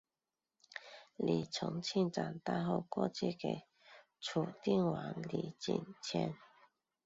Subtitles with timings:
[1.15, 3.67] 李从庆长大后过继给
[4.19, 6.35] 楚定王李景迁。